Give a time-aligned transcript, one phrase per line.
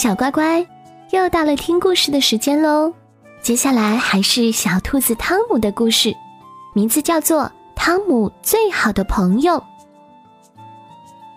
[0.00, 0.66] 小乖乖，
[1.10, 2.90] 又到了听故事的时间喽！
[3.42, 6.16] 接下来还是小兔子汤姆的故事，
[6.72, 7.42] 名字叫做
[7.76, 9.56] 《汤姆最好的朋友》。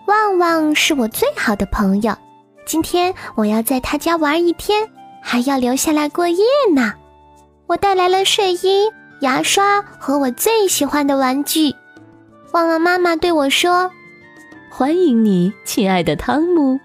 [0.06, 2.16] 旺旺是我最好的朋友，
[2.64, 4.88] 今天我要在他家玩一天，
[5.20, 6.42] 还要留下来过夜
[6.74, 6.94] 呢。
[7.66, 8.90] 我带来了睡衣、
[9.20, 11.74] 牙刷和我最喜欢的玩具。
[12.52, 13.90] 旺旺妈妈对我说
[14.72, 16.80] ：“欢迎你，亲爱的汤姆。”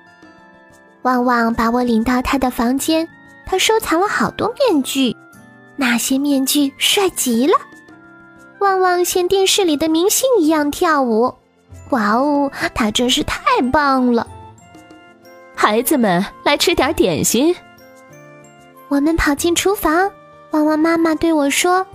[1.03, 3.07] 旺旺把我领到他的房间，
[3.45, 5.15] 他收藏了好多面具，
[5.75, 7.53] 那些面具帅极了。
[8.59, 11.33] 旺旺像电视里的明星一样跳舞，
[11.91, 13.39] 哇哦，他真是太
[13.71, 14.27] 棒了！
[15.55, 17.55] 孩子们来吃点点心。
[18.89, 20.11] 我们跑进厨房，
[20.51, 21.85] 旺旺妈妈对我说：“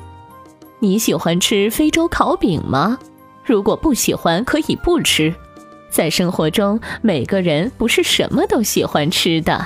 [0.80, 2.98] 你喜欢吃非洲烤饼吗？
[3.44, 5.34] 如果不喜欢，可以不吃。”
[5.94, 9.64] 在生活中，每个人不是什么都喜欢吃的。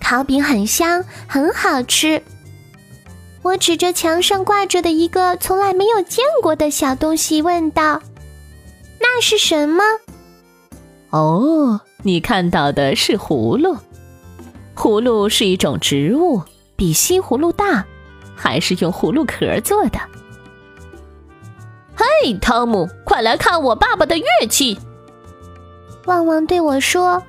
[0.00, 2.20] 烤饼很香，很好吃。
[3.42, 8.02] 我指着墙上挂着的一个从来没有见过的小东西问道
[9.00, 9.84] ：“那是什么？”
[11.10, 13.76] 哦，你看到的是葫芦。
[14.74, 16.42] 葫芦是一种植物，
[16.74, 17.84] 比西葫芦大，
[18.34, 20.00] 还是用葫芦壳做的。
[21.94, 24.76] 嘿，汤姆，快来看我爸爸的乐器！
[26.08, 27.22] 旺旺对我说：“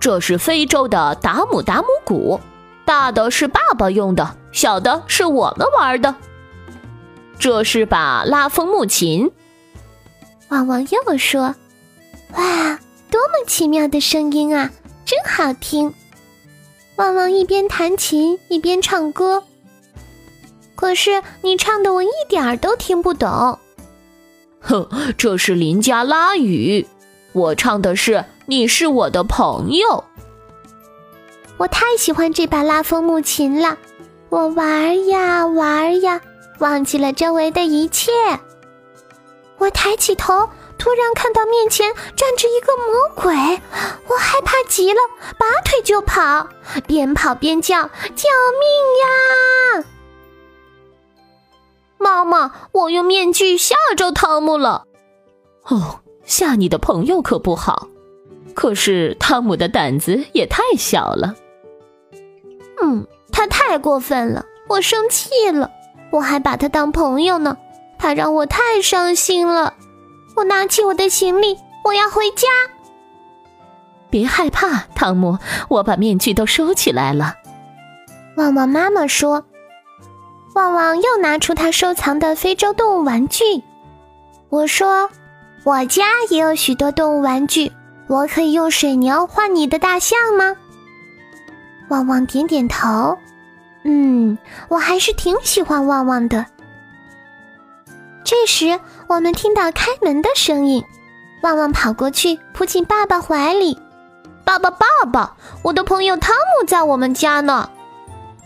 [0.00, 2.40] 这是非洲的达姆达姆鼓，
[2.84, 6.12] 大的是爸爸用的，小的是我们玩的。
[7.38, 9.30] 这是把拉风木琴。”
[10.50, 11.54] 旺旺又说
[12.34, 12.80] ：“哇，
[13.12, 14.72] 多么奇妙的声音啊，
[15.04, 15.94] 真好听！”
[16.96, 19.44] 旺旺一边弹琴一边唱歌，
[20.74, 23.60] 可是你唱的我一点儿都听不懂。
[24.58, 26.88] 哼，这是林加拉语。
[27.34, 30.04] 我唱的是“你是我的朋友”。
[31.58, 33.76] 我太喜欢这把拉风木琴了，
[34.28, 36.20] 我玩呀玩呀，
[36.60, 38.12] 忘记了周围的一切。
[39.58, 43.34] 我抬起头，突然看到面前站着一个魔鬼，
[44.06, 45.00] 我害怕极了，
[45.36, 46.48] 拔腿就跑，
[46.86, 47.82] 边跑边叫
[48.14, 48.28] ：“救
[48.60, 49.84] 命呀！”
[51.98, 54.84] 妈妈，我用面具吓着汤姆了。
[55.64, 55.98] 哦。
[56.24, 57.88] 吓你的朋友可不好，
[58.54, 61.34] 可是汤姆的胆子也太小了。
[62.82, 65.70] 嗯，他太过分了，我生气了。
[66.10, 67.56] 我还把他当朋友呢，
[67.98, 69.74] 他让我太伤心了。
[70.36, 72.48] 我拿起我的行李，我要回家。
[74.10, 77.34] 别害怕，汤姆，我把面具都收起来了。
[78.36, 79.44] 旺旺妈妈说。
[80.54, 83.42] 旺旺又拿出他收藏的非洲动物玩具。
[84.50, 85.10] 我说。
[85.64, 87.72] 我家也有许多动物玩具，
[88.06, 90.54] 我可以用水牛换你的大象吗？
[91.88, 93.16] 旺旺点点头，
[93.84, 94.36] 嗯，
[94.68, 96.44] 我还是挺喜欢旺旺的。
[98.24, 100.84] 这时，我们听到开门的声音，
[101.42, 103.78] 旺旺跑过去，扑进爸爸怀里。
[104.44, 107.70] 爸爸，爸爸，我的朋友汤姆在我们家呢。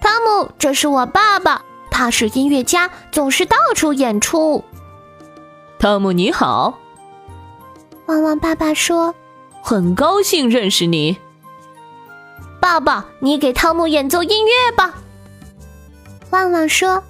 [0.01, 4.63] 汤姆，这是我爸爸，他是音乐家，总是到处演出。
[5.81, 6.79] 汤姆，你好。
[8.09, 9.15] 旺旺爸爸说
[9.63, 11.15] ：“很高兴认识你，
[12.59, 14.95] 爸爸，你给汤姆演奏音乐吧。”
[16.33, 17.05] 旺旺说：“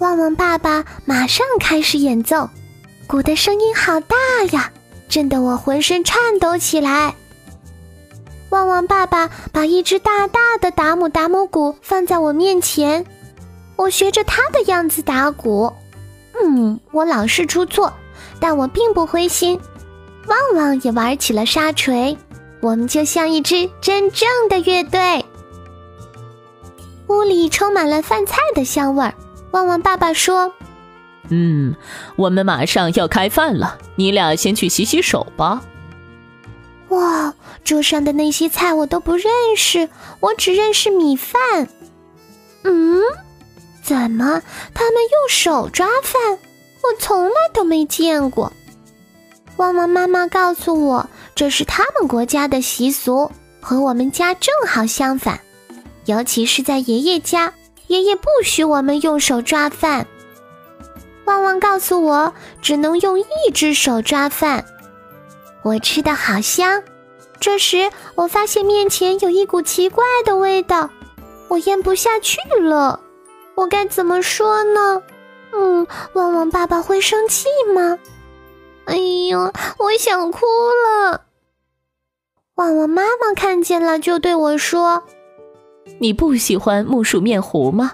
[0.00, 2.48] 旺旺爸爸马上开始演奏，
[3.06, 4.16] 鼓的声音好大
[4.52, 4.72] 呀，
[5.10, 7.14] 震得我浑身颤抖起来。”
[8.48, 13.04] 旺旺爸爸把一只大大的达姆达姆鼓放在我面前，
[13.76, 15.70] 我学着他的样子打鼓。
[16.42, 17.92] 嗯，我老是出错，
[18.40, 19.60] 但我并不灰心。
[20.26, 22.16] 旺旺也玩起了沙锤，
[22.60, 25.24] 我们就像一支真正的乐队。
[27.08, 29.12] 屋里充满了饭菜的香味儿。
[29.50, 30.50] 旺旺爸爸说
[31.28, 31.74] ：“嗯，
[32.16, 35.62] 我们马上要开饭了，你俩先去洗洗手吧。”
[36.88, 37.34] 哇，
[37.64, 39.24] 桌上的那些菜我都不认
[39.56, 39.88] 识，
[40.20, 41.68] 我只认识米饭。
[42.64, 43.00] 嗯，
[43.82, 44.40] 怎么
[44.72, 46.38] 他们用手抓饭？
[46.82, 48.52] 我从来都没见过。
[49.56, 55.38] 旺旺妈妈告诉我，这是他们国家的习俗，和我们家正好相反。
[56.06, 57.52] 尤其是在爷爷家，
[57.86, 60.06] 爷爷不许我们用手抓饭。
[61.26, 64.64] 旺旺告诉我，只能用一只手抓饭。
[65.62, 66.82] 我吃的好香。
[67.38, 70.90] 这时，我发现面前有一股奇怪的味道，
[71.48, 72.98] 我咽不下去了。
[73.54, 75.02] 我该怎么说呢？
[75.52, 77.98] 嗯，旺旺爸爸会生气吗？
[78.86, 78.96] 哎
[79.28, 81.22] 呦，我想哭了。
[82.56, 85.02] 旺旺妈妈看见了，就对我说
[85.98, 87.92] ：“你不喜欢木薯面糊吗？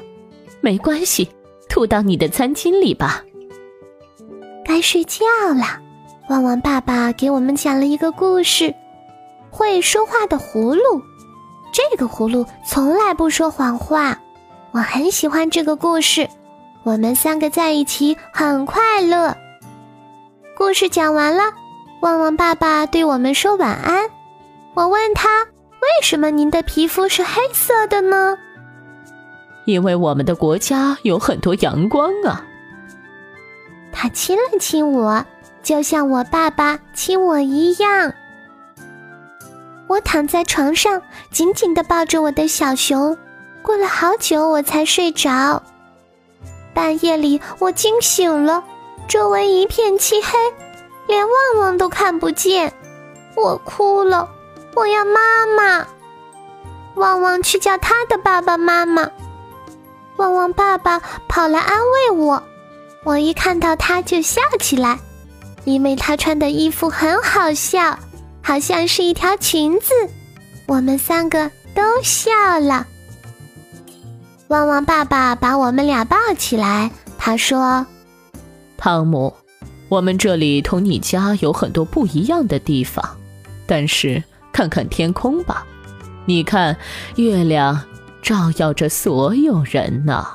[0.61, 1.31] 没关系，
[1.69, 3.25] 吐到你的餐巾里吧。”
[4.64, 5.25] 该睡觉
[5.55, 5.81] 了。
[6.29, 8.75] 旺旺爸爸给我们讲了一个故事：
[9.50, 11.00] 会说话的葫芦。
[11.73, 14.20] 这个葫芦从来不说谎话。
[14.73, 16.29] 我很喜欢这个故事。
[16.82, 19.37] 我们三个在一起很快乐。
[20.58, 21.44] 故事讲完了，
[22.00, 24.10] 旺旺爸爸对我们说晚安。
[24.75, 25.44] 我问他
[25.81, 28.37] ：“为什么您的皮肤是黑色的呢？”
[29.66, 32.44] 因为我们的国家有很多阳光啊。
[33.93, 35.25] 他亲了亲我。
[35.62, 38.12] 就像我爸爸亲我一样，
[39.87, 41.00] 我躺在床上，
[41.31, 43.16] 紧紧地抱着我的小熊。
[43.62, 45.62] 过了好久，我才睡着。
[46.75, 48.64] 半夜里，我惊醒了，
[49.06, 50.39] 周围一片漆黑，
[51.06, 52.73] 连旺旺都看不见。
[53.37, 54.29] 我哭了，
[54.75, 55.87] 我要妈妈。
[56.97, 59.09] 旺旺去叫他的爸爸妈妈。
[60.17, 62.43] 旺旺爸爸跑来安慰我，
[63.05, 64.99] 我一看到他就笑起来。
[65.65, 67.99] 因为他穿的衣服很好笑，
[68.43, 69.93] 好像是一条裙子，
[70.67, 72.87] 我们三个都笑了。
[74.49, 77.87] 旺旺爸爸把我们俩抱起来，他说
[78.78, 79.34] ：“汤姆，
[79.90, 83.04] 我们这里同你家有很多不一样的地方，
[83.66, 84.22] 但是
[84.52, 85.66] 看看天空吧，
[86.25, 86.75] 你看
[87.16, 87.78] 月亮
[88.22, 90.26] 照耀着所有人呢。”。